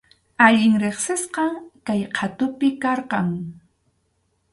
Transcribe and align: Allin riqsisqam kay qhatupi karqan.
Allin 0.45 0.75
riqsisqam 0.83 1.53
kay 1.89 2.01
qhatupi 2.15 2.69
karqan. 2.85 3.27